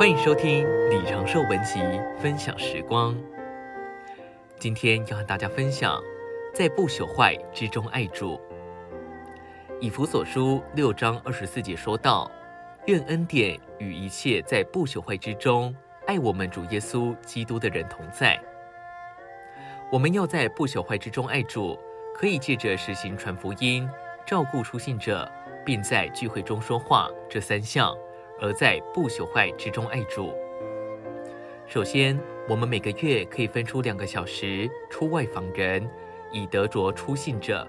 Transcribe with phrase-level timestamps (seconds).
[0.00, 1.78] 欢迎收听李长寿文集
[2.18, 3.14] 分享时光。
[4.58, 6.00] 今天要和大家分享，
[6.54, 8.40] 在不朽坏之中爱主。
[9.78, 12.30] 以弗所书六章二十四节说道
[12.88, 15.76] ：“愿恩典与一切在不朽坏之中
[16.06, 18.40] 爱我们主耶稣基督的人同在。”
[19.92, 21.78] 我们要在不朽坏之中爱主，
[22.14, 23.86] 可以借着实行传福音、
[24.24, 25.30] 照顾初信者，
[25.62, 27.94] 并在聚会中说话这三项。
[28.40, 30.34] 而在不朽坏之中爱主。
[31.66, 32.18] 首先，
[32.48, 35.88] 我们每个月可以分出两个小时出外访人，
[36.32, 37.66] 以得着初信者。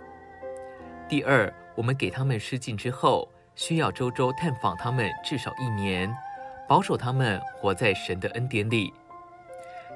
[1.07, 6.11] 第二，我们给他们施浸之后，需要周周探访他们至少一年，
[6.67, 8.91] 保守他们活在神的恩典里。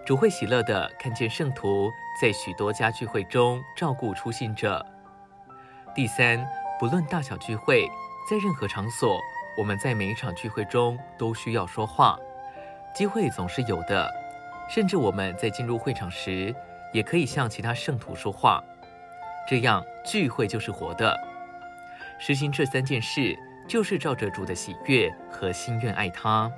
[0.06, 1.90] 主会喜乐地看见圣徒
[2.22, 4.86] 在许多家聚会中照顾初信者。
[5.96, 6.46] 第三，
[6.80, 7.88] 不论大小聚会，
[8.30, 9.20] 在任何场所。
[9.58, 12.20] 我们在每一场聚会中都需要说话，
[12.94, 14.10] 机会总是有的。
[14.68, 16.54] 甚至我们在进入会场时，
[16.92, 18.64] 也可以向其他圣徒说话。
[19.48, 21.16] 这样聚会就是活的。
[22.18, 26.52] 实行这三件事，就是照着主的喜悦和心愿爱他。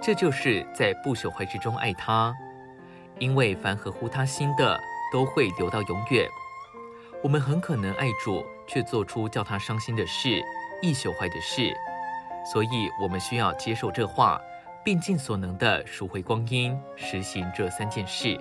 [0.00, 2.34] 这就是在不朽坏之中爱他，
[3.18, 4.80] 因为凡合乎他心的，
[5.12, 6.26] 都会留到永远。
[7.22, 10.42] 我们很可能爱主，却做出叫他伤心的事，
[10.80, 11.74] 易朽坏的事。
[12.44, 14.40] 所以，我们需要接受这话，
[14.84, 18.40] 并尽所能地赎回光阴，实行这三件事。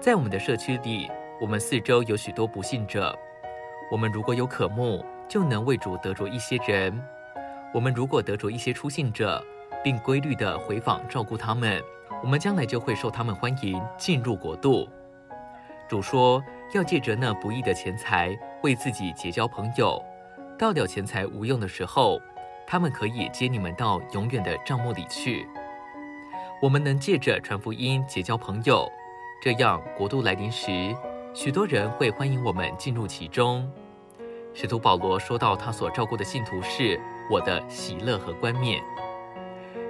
[0.00, 3.16] 在我们的社区里，我们四周有许多不信者。
[3.90, 7.00] 我们如果有渴慕，就能为主得着一些人。
[7.72, 9.44] 我们如果得着一些出信者，
[9.82, 11.80] 并规律地回访照顾他们，
[12.22, 14.88] 我们将来就会受他们欢迎，进入国度。
[15.88, 20.02] 主说，要借着那不义的钱财，为自己结交朋友。
[20.58, 22.20] 到掉钱财无用的时候，
[22.70, 25.44] 他们可以接你们到永远的帐幕里去。
[26.62, 28.88] 我们能借着传福音结交朋友，
[29.42, 30.94] 这样国度来临时，
[31.34, 33.68] 许多人会欢迎我们进入其中。
[34.54, 38.80] 使徒保罗说到，他所照顾的信徒是我的喜乐和冠冕。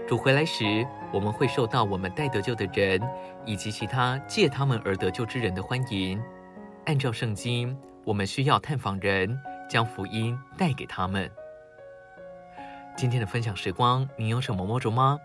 [0.08, 2.98] 主回来时，我们会受到我们带得救的人
[3.44, 6.18] 以及其他借他们而得救之人的欢迎。
[6.86, 9.38] 按照圣经，我们需要探访人，
[9.68, 11.30] 将福音带给他们。
[13.00, 15.18] 今天的分享时光，你有什么摸着吗？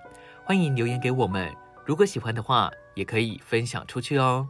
[0.45, 1.53] 欢迎留言给我们。
[1.83, 4.47] 如果喜欢的话，也可以分享出去哦。